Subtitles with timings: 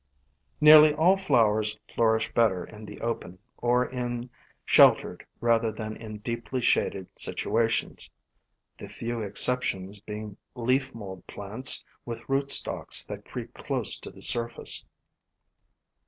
[0.59, 4.31] Nearly all flowers flourish better in the open, or in
[4.65, 8.09] sheltered rather than in deeply shaded situa tions,
[8.77, 14.83] the few exceptions being leaf mold plants with rootstocks that creep close to the surface.